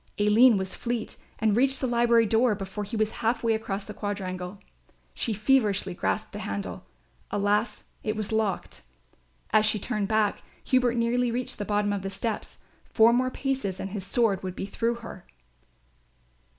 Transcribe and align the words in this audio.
Aline 0.17 0.57
was 0.57 0.73
fleet 0.73 1.15
and 1.37 1.55
reached 1.55 1.79
the 1.79 1.85
library 1.85 2.25
door 2.25 2.55
before 2.55 2.83
he 2.83 2.97
was 2.97 3.11
half 3.21 3.43
way 3.43 3.53
across 3.53 3.83
the 3.85 3.93
quadrangle. 3.93 4.57
She 5.13 5.31
feverishly 5.31 5.93
grasped 5.93 6.31
the 6.31 6.39
handle. 6.39 6.87
Alas, 7.29 7.83
it 8.01 8.15
was 8.15 8.31
locked. 8.31 8.81
As 9.51 9.63
she 9.63 9.77
turned 9.77 10.07
back, 10.07 10.41
Hubert 10.63 10.95
nearly 10.97 11.29
reached 11.29 11.59
the 11.59 11.65
bottom 11.65 11.93
of 11.93 12.01
the 12.01 12.09
steps. 12.09 12.57
Four 12.85 13.13
more 13.13 13.29
paces 13.29 13.79
and 13.79 13.91
his 13.91 14.03
sword 14.03 14.41
would 14.41 14.55
be 14.55 14.65
through 14.65 14.95
her. 15.05 15.23